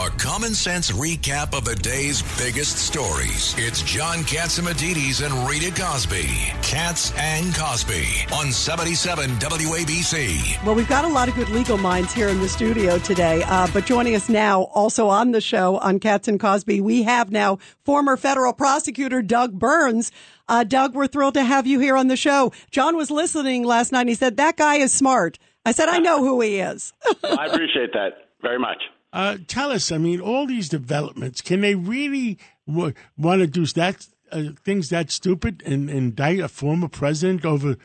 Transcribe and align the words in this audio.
A 0.00 0.08
common 0.12 0.54
sense 0.54 0.90
recap 0.92 1.54
of 1.54 1.66
the 1.66 1.74
day's 1.74 2.22
biggest 2.38 2.78
stories. 2.78 3.54
It's 3.58 3.82
John 3.82 4.20
Catsimatidis 4.20 5.22
and 5.22 5.46
Rita 5.46 5.70
Cosby. 5.78 6.26
Katz 6.62 7.12
and 7.18 7.54
Cosby 7.54 8.06
on 8.32 8.50
77 8.50 9.28
WABC. 9.32 10.64
Well, 10.64 10.74
we've 10.74 10.88
got 10.88 11.04
a 11.04 11.08
lot 11.08 11.28
of 11.28 11.34
good 11.34 11.50
legal 11.50 11.76
minds 11.76 12.14
here 12.14 12.28
in 12.28 12.40
the 12.40 12.48
studio 12.48 12.98
today. 13.00 13.42
Uh, 13.44 13.68
but 13.74 13.84
joining 13.84 14.14
us 14.14 14.30
now, 14.30 14.62
also 14.62 15.08
on 15.08 15.32
the 15.32 15.40
show 15.42 15.76
on 15.76 16.00
Katz 16.00 16.28
and 16.28 16.40
Cosby, 16.40 16.80
we 16.80 17.02
have 17.02 17.30
now 17.30 17.58
former 17.84 18.16
federal 18.16 18.54
prosecutor 18.54 19.20
Doug 19.20 19.58
Burns. 19.58 20.12
Uh, 20.48 20.64
Doug, 20.64 20.94
we're 20.94 21.08
thrilled 21.08 21.34
to 21.34 21.44
have 21.44 21.66
you 21.66 21.78
here 21.78 21.98
on 21.98 22.08
the 22.08 22.16
show. 22.16 22.52
John 22.70 22.96
was 22.96 23.10
listening 23.10 23.64
last 23.64 23.92
night. 23.92 24.00
And 24.00 24.08
he 24.08 24.14
said, 24.14 24.38
That 24.38 24.56
guy 24.56 24.76
is 24.76 24.94
smart. 24.94 25.38
I 25.66 25.72
said, 25.72 25.90
I 25.90 25.98
know 25.98 26.24
who 26.24 26.40
he 26.40 26.58
is. 26.58 26.94
I 27.22 27.44
appreciate 27.44 27.92
that 27.92 28.28
very 28.40 28.58
much. 28.58 28.80
Uh, 29.12 29.38
tell 29.46 29.72
us, 29.72 29.90
I 29.90 29.98
mean, 29.98 30.20
all 30.20 30.46
these 30.46 30.68
developments, 30.68 31.40
can 31.40 31.60
they 31.60 31.74
really 31.74 32.38
w- 32.68 32.94
want 33.18 33.40
to 33.40 33.46
do 33.46 33.66
that 33.66 34.06
uh, 34.30 34.50
things 34.64 34.90
that 34.90 35.10
stupid 35.10 35.62
and 35.66 35.90
indict 35.90 36.38
a 36.38 36.48
former 36.48 36.88
president 36.88 37.44
over? 37.44 37.76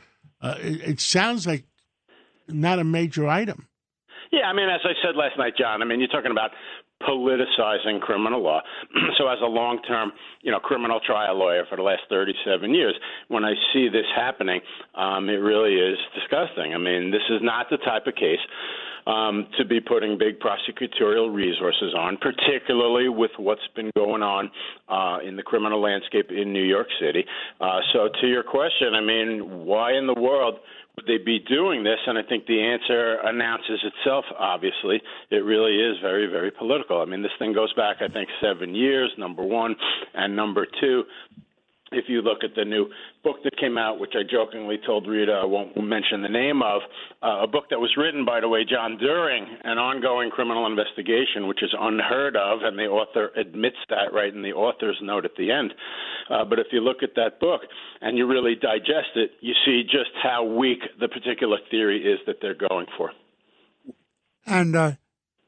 Uh, 0.41 0.55
it, 0.59 0.81
it 0.81 1.01
sounds 1.01 1.47
like 1.47 1.65
not 2.47 2.77
a 2.77 2.83
major 2.83 3.27
item. 3.27 3.67
Yeah, 4.31 4.49
I 4.49 4.53
mean, 4.53 4.69
as 4.69 4.81
I 4.83 4.93
said 5.03 5.15
last 5.15 5.37
night, 5.37 5.53
John, 5.57 5.81
I 5.81 5.85
mean, 5.85 5.99
you're 5.99 6.09
talking 6.09 6.31
about 6.31 6.51
politicizing 7.01 8.01
criminal 8.01 8.41
law. 8.41 8.61
so, 9.17 9.27
as 9.27 9.37
a 9.41 9.47
long-term, 9.47 10.11
you 10.41 10.51
know, 10.51 10.59
criminal 10.59 10.99
trial 11.05 11.37
lawyer 11.37 11.65
for 11.69 11.75
the 11.75 11.81
last 11.83 12.03
37 12.09 12.73
years, 12.73 12.95
when 13.27 13.43
I 13.43 13.53
see 13.73 13.89
this 13.89 14.05
happening, 14.15 14.61
um, 14.93 15.29
it 15.29 15.41
really 15.41 15.75
is 15.75 15.97
disgusting. 16.13 16.73
I 16.73 16.77
mean, 16.77 17.11
this 17.11 17.25
is 17.29 17.41
not 17.41 17.67
the 17.69 17.77
type 17.77 18.07
of 18.07 18.15
case 18.15 18.39
um, 19.07 19.47
to 19.57 19.65
be 19.65 19.79
putting 19.79 20.17
big 20.17 20.39
prosecutorial 20.39 21.33
resources 21.33 21.93
on, 21.97 22.17
particularly 22.17 23.09
with 23.09 23.31
what's 23.37 23.67
been 23.75 23.91
going 23.95 24.23
on 24.23 24.49
uh, 24.89 25.19
in 25.25 25.35
the 25.35 25.43
criminal 25.43 25.81
landscape 25.81 26.31
in 26.31 26.51
New 26.51 26.63
York 26.63 26.87
City. 26.99 27.25
Uh, 27.61 27.79
so, 27.93 28.09
to 28.21 28.27
your 28.27 28.43
question, 28.43 28.93
I 28.95 29.01
mean, 29.01 29.65
why 29.65 29.93
in 29.93 30.07
the 30.07 30.19
world? 30.19 30.59
would 30.95 31.05
they 31.07 31.23
be 31.23 31.39
doing 31.39 31.83
this? 31.83 31.99
And 32.07 32.17
I 32.17 32.23
think 32.23 32.45
the 32.45 32.61
answer 32.61 33.17
announces 33.23 33.83
itself, 33.83 34.25
obviously. 34.39 35.01
It 35.29 35.43
really 35.43 35.75
is 35.75 35.97
very, 36.01 36.27
very 36.27 36.51
political. 36.51 37.01
I 37.01 37.05
mean, 37.05 37.21
this 37.21 37.31
thing 37.37 37.53
goes 37.53 37.73
back, 37.73 37.97
I 38.01 38.07
think, 38.07 38.29
seven 38.41 38.73
years, 38.73 39.11
number 39.17 39.43
one. 39.43 39.75
And 40.13 40.35
number 40.35 40.65
two, 40.79 41.03
if 41.91 42.05
you 42.07 42.21
look 42.21 42.43
at 42.43 42.55
the 42.55 42.65
new 42.65 42.87
book 43.23 43.37
that 43.43 43.57
came 43.57 43.77
out, 43.77 43.99
which 43.99 44.13
I 44.15 44.23
jokingly 44.23 44.77
told 44.85 45.07
Rita 45.07 45.31
I 45.31 45.45
won't 45.45 45.77
mention 45.77 46.23
the 46.23 46.29
name 46.29 46.61
of, 46.63 46.81
uh, 47.21 47.43
a 47.43 47.47
book 47.47 47.65
that 47.69 47.79
was 47.79 47.93
written, 47.95 48.25
by 48.25 48.39
the 48.39 48.49
way, 48.49 48.65
John, 48.65 48.97
during 48.97 49.45
an 49.63 49.77
ongoing 49.77 50.31
criminal 50.31 50.65
investigation, 50.65 51.47
which 51.47 51.61
is 51.61 51.73
unheard 51.79 52.35
of, 52.35 52.59
and 52.63 52.77
the 52.77 52.85
author 52.85 53.29
admits 53.37 53.77
that 53.89 54.13
right 54.13 54.33
in 54.33 54.41
the 54.41 54.53
author's 54.53 54.97
note 55.01 55.25
at 55.25 55.35
the 55.37 55.51
end. 55.51 55.73
Uh, 56.29 56.43
but 56.43 56.57
if 56.57 56.67
you 56.71 56.81
look 56.81 57.03
at 57.03 57.13
that 57.15 57.39
book 57.39 57.61
and 58.01 58.17
you 58.17 58.25
really 58.25 58.55
digest 58.55 59.13
it, 59.15 59.31
you 59.41 59.53
see 59.65 59.83
just 59.83 60.11
how 60.23 60.43
weak 60.43 60.79
the 60.99 61.07
particular 61.07 61.57
theory 61.69 62.01
is 62.01 62.19
that 62.25 62.37
they're 62.41 62.57
going 62.69 62.87
for. 62.97 63.11
And 64.47 64.75
uh, 64.75 64.91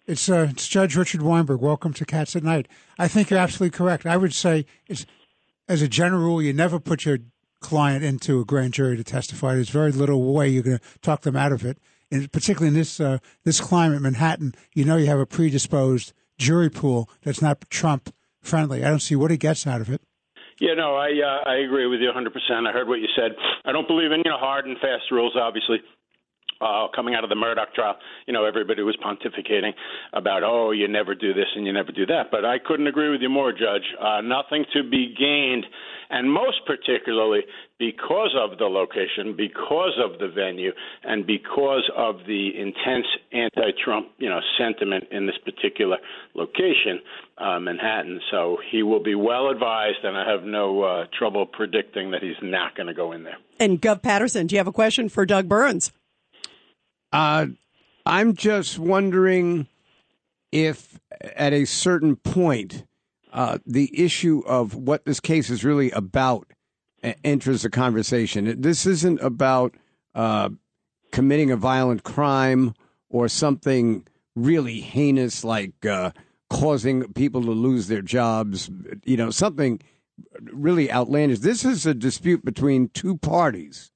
it's, 0.05 0.29
uh, 0.29 0.47
it's 0.51 0.67
Judge 0.67 0.95
Richard 0.95 1.23
Weinberg. 1.23 1.61
Welcome 1.61 1.93
to 1.93 2.05
Cats 2.05 2.35
at 2.35 2.43
Night. 2.43 2.67
I 2.99 3.07
think 3.07 3.29
you're 3.31 3.39
absolutely 3.39 3.75
correct. 3.75 4.05
I 4.05 4.17
would 4.17 4.33
say 4.33 4.65
it's 4.87 5.05
as 5.67 5.81
a 5.81 5.87
general 5.87 6.21
rule, 6.21 6.41
you 6.41 6.53
never 6.53 6.79
put 6.79 7.05
your 7.05 7.19
client 7.59 8.03
into 8.03 8.39
a 8.39 8.45
grand 8.45 8.73
jury 8.73 8.97
to 8.97 9.03
testify. 9.03 9.55
There's 9.55 9.69
very 9.69 9.91
little 9.91 10.33
way 10.33 10.49
you're 10.49 10.63
going 10.63 10.79
to 10.79 10.99
talk 11.01 11.21
them 11.21 11.35
out 11.35 11.51
of 11.51 11.65
it. 11.65 11.77
And 12.11 12.31
particularly 12.31 12.69
in 12.69 12.73
this 12.73 13.01
uh, 13.01 13.17
this 13.43 13.59
climate, 13.59 14.01
Manhattan, 14.01 14.55
you 14.73 14.85
know 14.85 14.95
you 14.95 15.07
have 15.07 15.19
a 15.19 15.25
predisposed 15.25 16.13
jury 16.37 16.69
pool 16.69 17.09
that's 17.23 17.41
not 17.41 17.69
Trump 17.69 18.13
friendly. 18.39 18.85
I 18.85 18.89
don't 18.89 19.01
see 19.01 19.15
what 19.15 19.29
he 19.29 19.35
gets 19.35 19.67
out 19.67 19.81
of 19.81 19.89
it. 19.89 20.01
Yeah, 20.59 20.73
no, 20.75 20.95
I 20.95 21.09
uh, 21.09 21.49
I 21.49 21.55
agree 21.57 21.85
with 21.85 21.99
you 21.99 22.09
100%. 22.09 22.67
I 22.67 22.71
heard 22.71 22.87
what 22.87 22.99
you 22.99 23.07
said. 23.13 23.33
I 23.65 23.73
don't 23.73 23.87
believe 23.87 24.11
in 24.13 24.21
you 24.23 24.31
know 24.31 24.37
hard 24.37 24.65
and 24.65 24.77
fast 24.77 25.11
rules, 25.11 25.35
obviously 25.35 25.79
uh, 26.61 26.87
coming 26.95 27.15
out 27.15 27.23
of 27.23 27.29
the 27.29 27.35
Murdaugh 27.35 27.73
trial, 27.73 27.95
you 28.25 28.33
know, 28.33 28.45
everybody 28.45 28.81
was 28.83 28.97
pontificating 29.03 29.71
about, 30.13 30.43
oh, 30.43 30.71
you 30.71 30.87
never 30.87 31.15
do 31.15 31.33
this 31.33 31.47
and 31.55 31.65
you 31.65 31.73
never 31.73 31.91
do 31.91 32.05
that. 32.05 32.31
But 32.31 32.45
I 32.45 32.57
couldn't 32.59 32.87
agree 32.87 33.09
with 33.09 33.21
you 33.21 33.29
more, 33.29 33.51
Judge. 33.51 33.83
Uh, 33.99 34.21
nothing 34.21 34.65
to 34.73 34.83
be 34.83 35.13
gained, 35.17 35.65
and 36.09 36.31
most 36.31 36.61
particularly 36.65 37.41
because 37.79 38.35
of 38.35 38.57
the 38.57 38.65
location, 38.65 39.35
because 39.37 39.99
of 40.03 40.19
the 40.19 40.27
venue, 40.27 40.71
and 41.03 41.27
because 41.27 41.89
of 41.95 42.15
the 42.25 42.49
intense 42.57 43.05
anti-Trump, 43.31 44.07
you 44.17 44.29
know, 44.29 44.39
sentiment 44.57 45.05
in 45.11 45.27
this 45.27 45.37
particular 45.45 45.97
location, 46.33 46.99
uh, 47.37 47.59
Manhattan. 47.59 48.19
So 48.31 48.57
he 48.71 48.81
will 48.81 49.03
be 49.03 49.15
well 49.15 49.49
advised, 49.49 49.99
and 50.03 50.17
I 50.17 50.29
have 50.31 50.43
no 50.43 50.81
uh, 50.81 51.05
trouble 51.17 51.45
predicting 51.45 52.11
that 52.11 52.23
he's 52.23 52.41
not 52.41 52.75
going 52.75 52.87
to 52.87 52.93
go 52.93 53.11
in 53.11 53.23
there. 53.23 53.37
And 53.59 53.81
Gov 53.81 54.01
Paterson, 54.01 54.47
do 54.47 54.55
you 54.55 54.59
have 54.59 54.67
a 54.67 54.71
question 54.71 55.09
for 55.09 55.25
Doug 55.25 55.47
Burns? 55.47 55.91
Uh, 57.11 57.47
I'm 58.05 58.35
just 58.35 58.79
wondering 58.79 59.67
if 60.51 60.99
at 61.21 61.53
a 61.53 61.65
certain 61.65 62.15
point 62.15 62.85
uh, 63.33 63.59
the 63.65 63.91
issue 63.97 64.43
of 64.45 64.75
what 64.75 65.05
this 65.05 65.19
case 65.19 65.49
is 65.49 65.63
really 65.63 65.91
about 65.91 66.47
enters 67.23 67.61
the 67.61 67.69
conversation. 67.69 68.61
This 68.61 68.85
isn't 68.85 69.21
about 69.21 69.75
uh, 70.15 70.49
committing 71.11 71.51
a 71.51 71.57
violent 71.57 72.03
crime 72.03 72.73
or 73.09 73.27
something 73.27 74.05
really 74.35 74.79
heinous 74.79 75.43
like 75.43 75.85
uh, 75.85 76.11
causing 76.49 77.13
people 77.13 77.41
to 77.43 77.51
lose 77.51 77.87
their 77.87 78.01
jobs, 78.01 78.69
you 79.03 79.17
know, 79.17 79.29
something 79.29 79.79
really 80.41 80.91
outlandish. 80.91 81.39
This 81.39 81.65
is 81.65 81.85
a 81.85 81.93
dispute 81.93 82.43
between 82.43 82.89
two 82.89 83.17
parties 83.17 83.91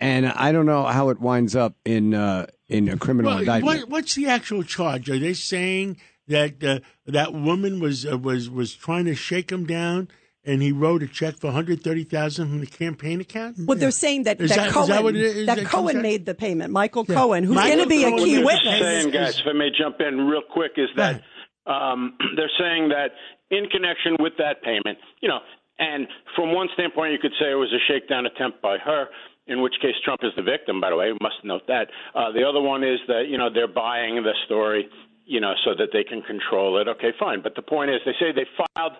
and 0.00 0.26
I 0.26 0.50
don't 0.52 0.66
know 0.66 0.84
how 0.84 1.10
it 1.10 1.20
winds 1.20 1.54
up 1.54 1.74
in 1.84 2.14
uh, 2.14 2.46
in 2.68 2.88
a 2.88 2.96
criminal 2.96 3.32
well, 3.32 3.38
indictment. 3.40 3.80
What, 3.80 3.88
what's 3.90 4.14
the 4.14 4.26
actual 4.26 4.62
charge? 4.62 5.10
Are 5.10 5.18
they 5.18 5.34
saying 5.34 5.98
that 6.28 6.64
uh, 6.64 6.80
that 7.06 7.34
woman 7.34 7.80
was 7.80 8.06
uh, 8.06 8.18
was 8.18 8.48
was 8.48 8.74
trying 8.74 9.04
to 9.04 9.14
shake 9.14 9.50
him 9.50 9.66
down? 9.66 10.08
And 10.42 10.62
he 10.62 10.72
wrote 10.72 11.02
a 11.02 11.06
check 11.06 11.36
for 11.36 11.48
one 11.48 11.54
hundred 11.54 11.84
thirty 11.84 12.02
thousand 12.02 12.48
from 12.48 12.60
the 12.60 12.66
campaign 12.66 13.20
account. 13.20 13.58
Well, 13.58 13.76
they're 13.76 13.90
saying 13.90 14.22
that, 14.22 14.38
that, 14.38 14.48
that, 14.48 14.70
Cohen 14.70 15.12
that, 15.12 15.44
that 15.46 15.66
Cohen 15.66 16.00
made 16.00 16.24
the 16.24 16.34
payment. 16.34 16.72
Michael 16.72 17.04
yeah. 17.06 17.14
Cohen, 17.14 17.44
who's 17.44 17.58
going 17.58 17.78
to 17.78 17.86
be 17.86 18.04
a 18.04 18.16
key 18.16 18.42
witness. 18.42 18.80
Saying, 18.80 19.10
guys, 19.10 19.38
if 19.38 19.46
I 19.46 19.52
may 19.52 19.68
jump 19.68 20.00
in 20.00 20.26
real 20.26 20.40
quick, 20.50 20.72
is 20.78 20.88
that 20.96 21.20
um, 21.66 22.16
they're 22.36 22.50
saying 22.58 22.88
that 22.88 23.10
in 23.50 23.68
connection 23.68 24.16
with 24.18 24.32
that 24.38 24.62
payment, 24.62 24.96
you 25.20 25.28
know, 25.28 25.40
and 25.78 26.08
from 26.34 26.54
one 26.54 26.68
standpoint, 26.72 27.12
you 27.12 27.18
could 27.18 27.36
say 27.38 27.50
it 27.50 27.54
was 27.54 27.72
a 27.74 27.92
shakedown 27.92 28.24
attempt 28.24 28.62
by 28.62 28.78
her 28.78 29.08
in 29.46 29.62
which 29.62 29.74
case 29.80 29.94
Trump 30.04 30.20
is 30.22 30.32
the 30.36 30.42
victim, 30.42 30.80
by 30.80 30.90
the 30.90 30.96
way. 30.96 31.12
We 31.12 31.18
must 31.20 31.42
note 31.44 31.66
that. 31.68 31.88
Uh, 32.14 32.32
the 32.32 32.44
other 32.44 32.60
one 32.60 32.84
is 32.84 32.98
that, 33.08 33.24
you 33.28 33.38
know, 33.38 33.48
they're 33.52 33.68
buying 33.68 34.16
the 34.22 34.34
story, 34.46 34.88
you 35.26 35.40
know, 35.40 35.54
so 35.64 35.70
that 35.76 35.88
they 35.92 36.04
can 36.04 36.22
control 36.22 36.80
it. 36.80 36.88
Okay, 36.88 37.12
fine. 37.18 37.42
But 37.42 37.54
the 37.56 37.62
point 37.62 37.90
is, 37.90 38.00
they 38.04 38.12
say 38.20 38.32
they 38.32 38.46
filed 38.56 38.92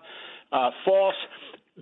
uh, 0.52 0.70
false 0.84 1.14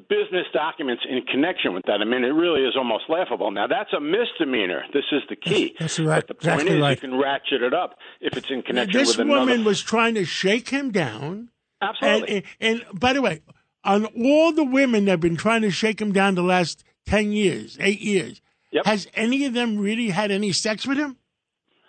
business 0.08 0.47
documents 0.52 1.02
in 1.08 1.22
connection 1.22 1.74
with 1.74 1.84
that. 1.86 2.00
I 2.00 2.04
mean, 2.04 2.24
it 2.24 2.28
really 2.28 2.62
is 2.62 2.76
almost 2.76 3.04
laughable. 3.08 3.50
Now, 3.50 3.66
that's 3.66 3.92
a 3.92 4.00
misdemeanor. 4.00 4.84
This 4.92 5.04
is 5.10 5.22
the 5.28 5.36
key. 5.36 5.74
That's 5.78 5.98
right. 5.98 6.24
But 6.26 6.28
the 6.28 6.34
point 6.34 6.60
exactly 6.60 6.76
is, 6.76 6.82
right. 6.82 7.02
you 7.02 7.08
can 7.08 7.18
ratchet 7.18 7.62
it 7.62 7.74
up 7.74 7.98
if 8.20 8.36
it's 8.36 8.50
in 8.50 8.62
connection 8.62 8.98
this 8.98 9.16
with 9.16 9.26
another. 9.26 9.41
This 9.41 9.48
woman 9.48 9.64
was 9.64 9.80
trying 9.80 10.14
to 10.14 10.24
shake 10.24 10.68
him 10.68 10.91
down. 10.91 11.50
Absolutely. 11.80 12.36
And, 12.36 12.44
and, 12.60 12.84
and 12.91 13.00
by 13.00 13.12
the 13.12 13.22
way, 13.22 13.41
on 13.84 14.04
all 14.06 14.52
the 14.52 14.64
women 14.64 15.06
that 15.06 15.12
have 15.12 15.20
been 15.20 15.36
trying 15.36 15.62
to 15.62 15.70
shake 15.70 16.00
him 16.00 16.12
down 16.12 16.34
the 16.34 16.42
last 16.42 16.84
10 17.06 17.32
years, 17.32 17.78
eight 17.80 18.00
years, 18.00 18.41
Yep. 18.70 18.86
Has 18.86 19.06
any 19.14 19.46
of 19.46 19.54
them 19.54 19.78
really 19.78 20.10
had 20.10 20.30
any 20.30 20.52
sex 20.52 20.86
with 20.86 20.98
him? 20.98 21.16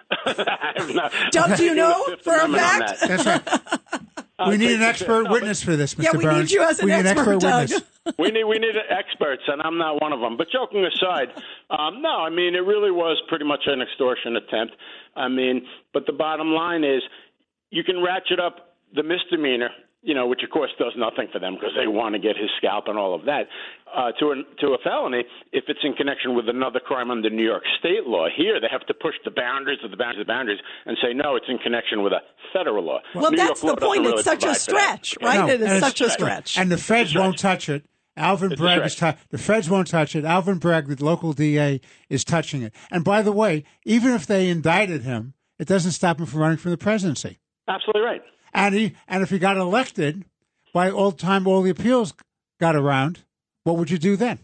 Doug, 1.31 1.57
do 1.57 1.63
you 1.63 1.75
know 1.75 2.15
for 2.23 2.35
a 2.35 2.47
fact? 2.49 2.99
That's 3.01 3.25
right. 3.25 4.01
We 4.47 4.55
need 4.55 4.71
an 4.71 4.81
expert 4.83 5.29
witness 5.29 5.61
for 5.61 5.75
this, 5.75 5.95
Mr. 5.95 6.03
Yeah, 6.03 6.11
we 6.17 6.23
Burns. 6.23 6.49
need 6.49 6.51
you 6.51 6.63
as 6.63 6.79
an 6.79 6.85
we 6.85 6.91
need 6.93 7.05
expert, 7.05 7.11
an 7.11 7.35
expert 7.35 7.39
Doug. 7.41 7.69
witness. 7.69 7.89
we 8.17 8.31
need 8.31 8.43
we 8.45 8.57
need 8.57 8.75
experts, 8.89 9.41
and 9.47 9.61
I'm 9.61 9.77
not 9.77 10.01
one 10.01 10.13
of 10.13 10.21
them. 10.21 10.37
But 10.37 10.47
joking 10.49 10.85
aside, 10.85 11.27
um, 11.69 12.01
no, 12.01 12.09
I 12.09 12.29
mean 12.29 12.55
it 12.55 12.59
really 12.65 12.89
was 12.89 13.21
pretty 13.27 13.43
much 13.43 13.63
an 13.65 13.81
extortion 13.81 14.37
attempt. 14.37 14.75
I 15.13 15.27
mean, 15.27 15.67
but 15.93 16.05
the 16.05 16.13
bottom 16.13 16.51
line 16.51 16.85
is, 16.85 17.01
you 17.69 17.83
can 17.83 18.01
ratchet 18.01 18.39
up 18.39 18.77
the 18.95 19.03
misdemeanor 19.03 19.71
you 20.01 20.13
know, 20.13 20.27
which 20.27 20.41
of 20.43 20.49
course 20.49 20.71
does 20.79 20.93
nothing 20.97 21.27
for 21.31 21.39
them 21.39 21.55
because 21.55 21.71
they 21.77 21.87
want 21.87 22.15
to 22.15 22.19
get 22.19 22.37
his 22.37 22.49
scalp 22.57 22.85
and 22.87 22.97
all 22.97 23.13
of 23.13 23.25
that, 23.25 23.47
uh, 23.93 24.11
to, 24.19 24.31
a, 24.31 24.35
to 24.61 24.67
a 24.73 24.77
felony 24.83 25.23
if 25.51 25.65
it's 25.67 25.81
in 25.83 25.93
connection 25.93 26.35
with 26.35 26.47
another 26.47 26.79
crime 26.79 27.11
under 27.11 27.29
New 27.29 27.43
York 27.43 27.63
state 27.79 28.05
law. 28.07 28.27
Here, 28.35 28.59
they 28.61 28.67
have 28.71 28.85
to 28.87 28.93
push 28.93 29.15
the 29.25 29.31
boundaries 29.31 29.79
of 29.83 29.91
the 29.91 29.97
boundaries 29.97 30.21
of 30.21 30.27
the 30.27 30.31
boundaries 30.31 30.59
and 30.85 30.97
say, 31.01 31.13
no, 31.13 31.35
it's 31.35 31.47
in 31.49 31.57
connection 31.57 32.01
with 32.01 32.13
a 32.13 32.21
federal 32.53 32.83
law. 32.83 32.99
Well, 33.13 33.31
New 33.31 33.37
that's 33.37 33.61
York 33.61 33.79
the 33.79 33.85
point. 33.85 34.01
Really 34.01 34.13
it's 34.13 34.23
such 34.23 34.45
a 34.45 34.55
stretch, 34.55 35.15
right? 35.21 35.39
No, 35.39 35.47
it 35.53 35.61
is 35.61 35.69
and 35.69 35.83
such 35.83 36.01
a 36.01 36.09
stretch. 36.09 36.57
And 36.57 36.71
the 36.71 36.77
feds 36.77 37.13
won't 37.15 37.37
touch 37.37 37.67
it. 37.67 37.85
Alvin 38.15 38.51
It's 38.51 38.59
Bragg 38.59 38.85
is 38.85 38.93
stretch. 38.93 39.15
tou- 39.17 39.25
the 39.29 39.37
feds 39.37 39.69
won't 39.69 39.87
touch 39.87 40.15
it. 40.15 40.25
Alvin 40.25 40.57
Bragg, 40.59 40.87
the 40.87 41.03
local 41.05 41.31
DA, 41.33 41.79
is 42.09 42.23
touching 42.25 42.61
it. 42.63 42.73
And 42.91 43.03
by 43.03 43.21
the 43.21 43.31
way, 43.31 43.63
even 43.85 44.11
if 44.13 44.27
they 44.27 44.49
indicted 44.49 45.03
him, 45.03 45.33
it 45.57 45.67
doesn't 45.67 45.91
stop 45.91 46.19
him 46.19 46.25
from 46.25 46.41
running 46.41 46.57
for 46.57 46.69
the 46.69 46.77
presidency. 46.77 47.39
Absolutely 47.67 48.01
right. 48.01 48.21
And 48.53 48.75
he 48.75 48.93
and 49.07 49.23
if 49.23 49.29
he 49.29 49.39
got 49.39 49.57
elected, 49.57 50.25
by 50.73 50.89
all 50.91 51.11
the 51.11 51.17
time 51.17 51.47
all 51.47 51.61
the 51.61 51.69
appeals 51.71 52.13
got 52.59 52.75
around, 52.75 53.19
what 53.63 53.77
would 53.77 53.89
you 53.91 53.97
do 53.97 54.15
then? 54.15 54.39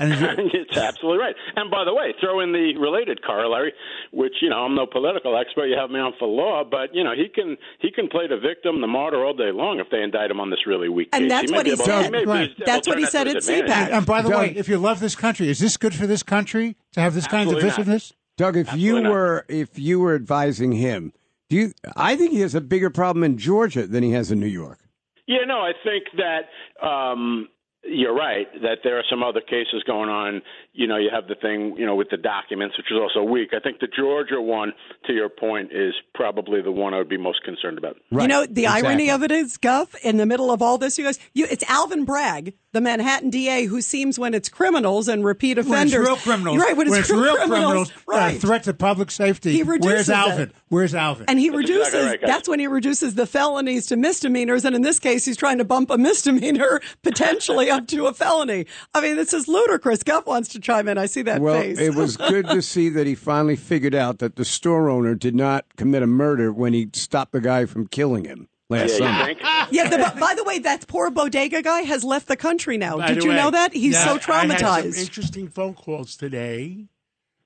And 0.00 0.12
it's 0.54 0.76
absolutely 0.76 1.18
right. 1.18 1.34
And 1.56 1.72
by 1.72 1.84
the 1.84 1.92
way, 1.92 2.14
throw 2.20 2.38
in 2.38 2.52
the 2.52 2.76
related 2.78 3.20
corollary, 3.24 3.72
which 4.12 4.34
you 4.40 4.48
know 4.48 4.58
I'm 4.58 4.76
no 4.76 4.86
political 4.86 5.36
expert. 5.36 5.66
You 5.66 5.76
have 5.76 5.90
me 5.90 5.98
on 5.98 6.12
for 6.20 6.28
law, 6.28 6.62
but 6.62 6.94
you 6.94 7.02
know 7.02 7.14
he 7.16 7.28
can 7.28 7.56
he 7.80 7.90
can 7.90 8.06
play 8.06 8.28
the 8.28 8.36
victim, 8.38 8.80
the 8.80 8.86
martyr 8.86 9.24
all 9.24 9.34
day 9.34 9.50
long 9.52 9.80
if 9.80 9.88
they 9.90 10.00
indict 10.02 10.30
him 10.30 10.38
on 10.38 10.50
this 10.50 10.60
really 10.68 10.88
weak 10.88 11.08
And 11.12 11.24
case. 11.24 11.30
that's 11.30 11.50
may 11.50 11.56
what 11.56 11.66
he 11.66 11.72
able- 11.72 11.84
said. 11.84 12.12
may 12.12 12.24
Right. 12.24 12.50
That's 12.64 12.86
what 12.86 12.98
he 12.98 13.06
said 13.06 13.24
to 13.24 13.30
at 13.30 13.36
his. 13.36 13.48
CPAC. 13.48 13.90
and 13.92 14.06
by 14.06 14.22
the 14.22 14.30
way, 14.30 14.52
if 14.54 14.68
you 14.68 14.78
love 14.78 15.00
this 15.00 15.16
country, 15.16 15.48
is 15.48 15.58
this 15.58 15.76
good 15.76 15.94
for 15.94 16.06
this 16.06 16.22
country 16.22 16.76
to 16.92 17.00
have 17.00 17.14
this 17.14 17.26
kind 17.26 17.48
of 17.50 17.56
Absolutely 17.56 17.84
not. 17.84 18.00
divisiveness? 18.00 18.12
Doug, 18.36 18.56
if 18.56 18.66
you 18.68 18.98
Absolutely 18.98 19.02
not. 19.02 19.10
were 19.12 19.46
if 19.48 19.78
you 19.80 19.98
were 19.98 20.14
advising 20.14 20.70
him, 20.70 21.12
do 21.48 21.56
you? 21.56 21.72
I 21.96 22.16
think 22.16 22.32
he 22.32 22.40
has 22.40 22.54
a 22.54 22.60
bigger 22.60 22.90
problem 22.90 23.24
in 23.24 23.38
Georgia 23.38 23.86
than 23.86 24.02
he 24.02 24.12
has 24.12 24.30
in 24.30 24.40
New 24.40 24.46
York. 24.46 24.78
Yeah, 25.26 25.44
no, 25.46 25.58
I 25.58 25.72
think 25.84 26.04
that 26.16 26.86
um, 26.86 27.48
you're 27.84 28.14
right 28.14 28.46
that 28.62 28.78
there 28.82 28.98
are 28.98 29.04
some 29.08 29.22
other 29.22 29.40
cases 29.40 29.82
going 29.86 30.08
on. 30.08 30.42
You 30.72 30.86
know, 30.86 30.96
you 30.96 31.10
have 31.12 31.28
the 31.28 31.34
thing, 31.34 31.76
you 31.78 31.86
know, 31.86 31.96
with 31.96 32.08
the 32.10 32.16
documents, 32.16 32.76
which 32.76 32.86
is 32.90 32.98
also 33.00 33.22
weak. 33.22 33.50
I 33.54 33.60
think 33.60 33.80
the 33.80 33.88
Georgia 33.88 34.40
one, 34.40 34.72
to 35.06 35.12
your 35.12 35.28
point, 35.28 35.70
is 35.72 35.94
probably 36.14 36.60
the 36.62 36.72
one 36.72 36.94
I 36.94 36.98
would 36.98 37.08
be 37.08 37.18
most 37.18 37.42
concerned 37.44 37.78
about. 37.78 37.96
Right. 38.10 38.22
You 38.22 38.28
know, 38.28 38.46
the 38.46 38.66
irony 38.66 39.10
of 39.10 39.22
it 39.22 39.30
is, 39.30 39.56
Guff, 39.56 39.94
in 40.04 40.16
the 40.16 40.26
middle 40.26 40.50
of 40.50 40.62
all 40.62 40.78
this, 40.78 40.98
you 40.98 41.04
guys, 41.04 41.18
you, 41.34 41.46
it's 41.50 41.64
Alvin 41.68 42.04
Bragg, 42.04 42.54
the 42.78 42.82
Manhattan 42.82 43.28
DA, 43.30 43.64
who 43.64 43.80
seems 43.80 44.20
when 44.20 44.34
it's 44.34 44.48
criminals 44.48 45.08
and 45.08 45.24
repeat 45.24 45.56
When 45.56 45.66
offenders. 45.66 45.94
it's 45.94 46.06
real 46.08 46.16
criminals, 46.16 46.58
Right, 46.58 46.76
when 46.76 46.86
it's, 46.86 47.10
real 47.10 47.20
real 47.20 47.36
criminals. 47.36 47.90
criminals, 47.90 47.92
right. 48.06 48.36
uh, 48.36 48.38
threat 48.38 48.62
to 48.64 48.74
public 48.74 49.10
safety. 49.10 49.52
He 49.52 49.64
reduces 49.64 50.08
Where's 50.08 50.10
Alvin? 50.10 50.40
it. 50.50 50.54
Where's 50.68 50.94
Alvin? 50.94 51.24
and 51.28 51.40
he 51.40 51.48
That's 51.48 51.56
reduces, 51.58 51.86
exactly 51.88 52.08
right, 52.08 52.20
that's 52.22 52.48
when 52.48 52.60
he 52.60 52.68
reduces 52.68 53.16
the 53.16 53.26
felonies 53.26 53.86
to 53.86 53.96
misdemeanors. 53.96 54.64
And 54.64 54.76
in 54.76 54.82
this 54.82 55.00
case, 55.00 55.24
he's 55.24 55.36
trying 55.36 55.58
to 55.58 55.64
bump 55.64 55.90
a 55.90 55.98
misdemeanor 55.98 56.80
potentially 57.02 57.68
up 57.68 57.88
to 57.88 58.06
a 58.06 58.14
felony. 58.14 58.66
I 58.94 59.00
mean, 59.00 59.16
this 59.16 59.32
is 59.32 59.48
ludicrous. 59.48 60.04
Guff 60.04 60.26
wants 60.26 60.50
to 60.50 60.60
chime 60.60 60.86
in. 60.86 60.98
I 60.98 61.06
see 61.06 61.22
that 61.22 61.40
Well, 61.40 61.60
face. 61.60 61.80
it 61.80 61.96
was 61.96 62.16
good 62.28 62.46
to 62.48 62.62
see 62.62 62.88
that 62.90 63.08
he 63.08 63.16
finally 63.16 63.56
figured 63.56 63.94
out 63.96 64.20
that 64.20 64.36
the 64.36 64.44
store 64.44 64.88
owner 64.88 65.16
did 65.16 65.34
not 65.34 65.64
commit 65.76 66.04
a 66.04 66.06
murder 66.06 66.52
when 66.52 66.72
he 66.74 66.88
stopped 66.92 67.32
the 67.32 67.40
guy 67.40 67.64
from 67.66 67.88
killing 67.88 68.24
him 68.24 68.48
last 68.68 68.98
Yeah, 69.00 69.06
summer. 69.18 69.18
you 69.30 69.34
think? 69.34 69.40
yeah, 69.70 69.88
the, 69.88 70.16
by 70.20 70.34
the 70.34 70.44
way, 70.44 70.58
that 70.60 70.86
poor 70.88 71.10
bodega 71.10 71.62
guy 71.62 71.80
has 71.82 72.04
left 72.04 72.28
the 72.28 72.36
country 72.36 72.76
now. 72.78 72.98
By 72.98 73.08
Did 73.14 73.24
you 73.24 73.30
way, 73.30 73.36
know 73.36 73.50
that? 73.50 73.72
He's 73.72 73.94
yeah, 73.94 74.04
so 74.04 74.10
I 74.10 74.12
had 74.14 74.22
some 74.22 74.50
traumatized. 74.50 74.98
interesting 75.00 75.48
phone 75.48 75.74
calls 75.74 76.16
today, 76.16 76.86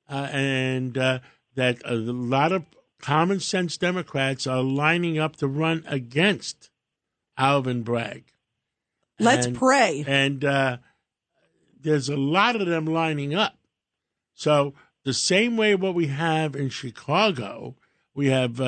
uh, 0.09 0.29
and 0.33 0.97
uh, 0.99 1.19
that 1.55 1.79
a 1.85 1.95
lot 1.95 2.53
of 2.53 2.65
common 3.01 3.41
sense 3.41 3.77
Democrats 3.77 4.47
are 4.47 4.63
lining 4.63 5.19
up 5.19 5.37
to 5.37 5.49
run 5.49 5.85
against 5.87 6.71
Alvin 7.37 7.83
Bragg. 7.83 8.25
Let's 9.19 9.47
And- 9.47 9.57
pray. 9.57 10.05
And 10.07 10.45
uh, 10.45 10.77
there's 11.81 12.09
a 12.09 12.17
lot 12.17 12.57
of 12.57 12.67
them 12.67 12.87
lining 12.87 13.35
up. 13.35 13.57
So 14.35 14.75
the 15.05 15.13
same 15.13 15.57
way 15.57 15.75
what 15.75 15.95
we 15.95 16.07
have 16.09 16.55
in 16.57 16.69
Chicago, 16.69 17.75
we 18.15 18.29
have 18.29 18.61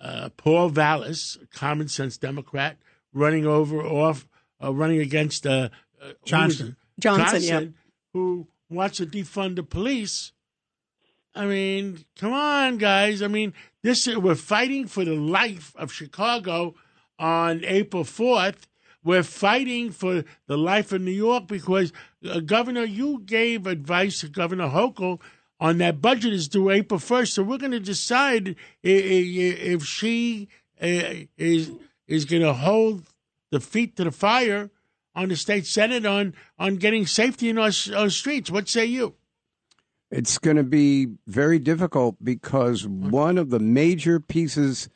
uh, 0.00 0.30
Paul 0.36 0.70
Vallas, 0.70 1.38
a 1.42 1.46
common 1.46 1.88
sense 1.88 2.16
Democrat, 2.16 2.78
running 3.12 3.46
over 3.46 3.82
off, 3.82 4.26
uh, 4.62 4.72
running 4.72 5.00
against 5.00 5.46
uh, 5.46 5.68
uh, 6.00 6.04
who 6.04 6.06
was 6.08 6.16
Johnson. 6.24 6.76
Johnson, 6.98 7.42
yep. 7.42 7.68
who 8.12 8.46
wants 8.68 8.98
to 8.98 9.06
defund 9.06 9.56
the 9.56 9.62
police. 9.62 10.32
I 11.34 11.46
mean, 11.46 12.04
come 12.18 12.32
on, 12.32 12.78
guys. 12.78 13.22
I 13.22 13.28
mean, 13.28 13.54
this 13.82 14.06
we're 14.06 14.34
fighting 14.34 14.86
for 14.86 15.04
the 15.04 15.14
life 15.14 15.72
of 15.76 15.92
Chicago 15.92 16.74
on 17.18 17.64
April 17.64 18.04
fourth. 18.04 18.66
We're 19.02 19.22
fighting 19.22 19.92
for 19.92 20.24
the 20.46 20.58
life 20.58 20.92
of 20.92 21.00
New 21.00 21.10
York 21.10 21.46
because, 21.46 21.90
uh, 22.28 22.40
Governor, 22.40 22.84
you 22.84 23.22
gave 23.24 23.66
advice 23.66 24.20
to 24.20 24.28
Governor 24.28 24.68
Hochul 24.68 25.20
on 25.60 25.78
that 25.78 26.00
budget 26.00 26.32
is 26.32 26.48
due 26.48 26.70
April 26.70 26.98
1st. 26.98 27.28
So 27.28 27.42
we're 27.42 27.58
going 27.58 27.70
to 27.72 27.80
decide 27.80 28.56
if 28.82 29.84
she 29.84 30.48
uh, 30.80 31.26
is 31.36 31.70
is 32.08 32.24
going 32.24 32.42
to 32.42 32.52
hold 32.52 33.04
the 33.50 33.60
feet 33.60 33.96
to 33.96 34.04
the 34.04 34.10
fire 34.10 34.70
on 35.14 35.28
the 35.28 35.36
state 35.36 35.66
senate 35.66 36.06
on 36.06 36.34
on 36.58 36.76
getting 36.76 37.06
safety 37.06 37.48
in 37.48 37.58
our, 37.58 37.70
our 37.94 38.10
streets. 38.10 38.50
What 38.50 38.68
say 38.68 38.86
you? 38.86 39.14
It's 40.10 40.38
going 40.38 40.56
to 40.56 40.64
be 40.64 41.06
very 41.26 41.60
difficult 41.60 42.16
because 42.22 42.86
one 42.86 43.38
of 43.38 43.50
the 43.50 43.60
major 43.60 44.18
pieces 44.18 44.88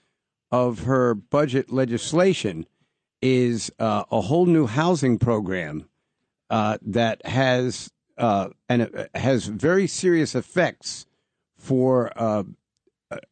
of 0.51 0.81
her 0.85 1.15
budget 1.15 1.73
legislation 1.73 2.67
is 3.23 3.71
uh, 3.79 4.05
a 4.11 4.23
whole 4.23 4.47
new 4.47 4.67
housing 4.67 5.19
program 5.19 5.89
uh, 6.51 6.79
that 6.83 7.25
has 7.27 7.91
uh, 8.17 8.49
and 8.69 8.83
it 8.83 9.11
has 9.15 9.47
very 9.47 9.87
serious 9.87 10.35
effects 10.35 11.07
for 11.57 12.13
uh, 12.17 12.45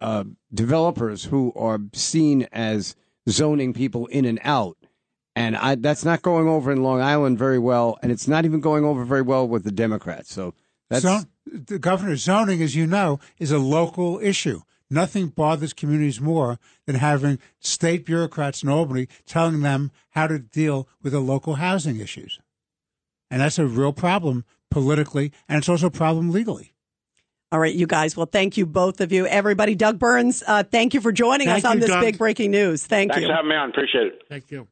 uh, 0.00 0.24
developers 0.52 1.24
who 1.24 1.52
are 1.54 1.78
seen 1.92 2.48
as 2.52 2.96
zoning 3.28 3.72
people 3.72 4.06
in 4.06 4.24
and 4.24 4.40
out. 4.42 4.76
And 5.34 5.56
I, 5.56 5.76
that's 5.76 6.04
not 6.04 6.22
going 6.22 6.46
over 6.46 6.70
in 6.70 6.82
Long 6.82 7.00
Island 7.00 7.38
very 7.38 7.58
well, 7.58 7.98
and 8.02 8.12
it's 8.12 8.28
not 8.28 8.44
even 8.44 8.60
going 8.60 8.84
over 8.84 9.04
very 9.04 9.22
well 9.22 9.48
with 9.48 9.64
the 9.64 9.72
Democrats. 9.72 10.32
So 10.32 10.54
that's 10.90 11.02
Zon- 11.02 11.28
the 11.46 11.78
governor's 11.78 12.22
zoning, 12.22 12.62
as 12.62 12.76
you 12.76 12.86
know, 12.86 13.18
is 13.38 13.50
a 13.50 13.58
local 13.58 14.20
issue. 14.20 14.60
Nothing 14.90 15.28
bothers 15.28 15.72
communities 15.72 16.20
more 16.20 16.58
than 16.86 16.96
having 16.96 17.38
state 17.60 18.04
bureaucrats 18.04 18.62
in 18.62 18.68
Albany 18.68 19.08
telling 19.24 19.62
them 19.62 19.90
how 20.10 20.26
to 20.26 20.38
deal 20.38 20.86
with 21.02 21.14
the 21.14 21.20
local 21.20 21.54
housing 21.54 21.98
issues. 21.98 22.38
And 23.30 23.40
that's 23.40 23.58
a 23.58 23.66
real 23.66 23.94
problem 23.94 24.44
politically, 24.72 25.32
and 25.48 25.58
it's 25.58 25.68
also 25.68 25.86
a 25.86 25.90
problem 25.90 26.30
legally. 26.30 26.72
All 27.52 27.58
right, 27.58 27.74
you 27.74 27.86
guys. 27.86 28.16
Well, 28.16 28.26
thank 28.26 28.56
you, 28.56 28.64
both 28.64 29.02
of 29.02 29.12
you. 29.12 29.26
Everybody, 29.26 29.74
Doug 29.74 29.98
Burns, 29.98 30.42
uh, 30.46 30.62
thank 30.62 30.94
you 30.94 31.02
for 31.02 31.12
joining 31.12 31.48
Thank 31.48 31.64
us 31.64 31.70
on 31.70 31.80
this 31.80 31.90
Doug. 31.90 32.00
big 32.00 32.16
breaking 32.16 32.50
news. 32.50 32.86
Thank 32.86 33.12
Thanks 33.12 33.22
you. 33.22 33.28
for 33.28 33.34
having 33.34 33.50
me 33.50 33.56
on. 33.56 33.68
Appreciate 33.68 34.06
it. 34.06 34.22
Thank 34.28 34.50
you. 34.50 34.66